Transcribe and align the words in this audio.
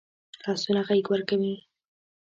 لاسونه 0.43 0.81
غېږ 0.87 1.05
ورکوي 1.09 1.53